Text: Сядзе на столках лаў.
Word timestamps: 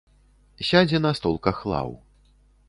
Сядзе 0.69 0.97
на 1.05 1.11
столках 1.19 1.61
лаў. 1.73 1.89